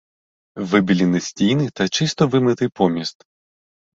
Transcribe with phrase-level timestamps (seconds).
[0.55, 3.23] Вибілені стіни та чисто вимитий поміст.